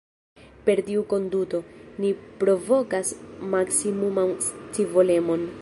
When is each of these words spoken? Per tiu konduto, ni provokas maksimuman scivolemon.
Per 0.69 0.77
tiu 0.87 1.03
konduto, 1.11 1.59
ni 2.05 2.11
provokas 2.41 3.15
maksimuman 3.55 4.37
scivolemon. 4.51 5.49